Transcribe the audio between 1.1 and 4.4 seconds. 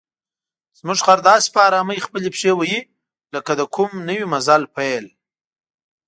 داسې په آرامۍ خپلې پښې وهي لکه د کوم نوي